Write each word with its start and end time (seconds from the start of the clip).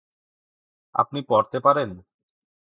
আপনি 0.95 1.19
পড়তে 1.29 1.57
পারেন? 1.59 1.89